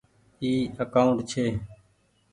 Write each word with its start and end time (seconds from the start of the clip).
اي 0.41 0.51
اڪآونٽ 0.83 1.17
ڇي۔ 1.29 1.45